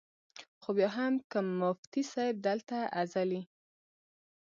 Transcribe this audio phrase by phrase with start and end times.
[0.61, 3.41] خو بیا هم کۀ مفتي صېب دلته ازلي،